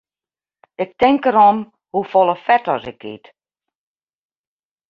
Ik 0.83 0.91
tink 0.99 1.21
derom 1.25 1.57
hoefolle 1.93 2.35
fet 2.45 2.65
as 2.73 2.83
ik 2.91 3.01
yt. 3.15 3.25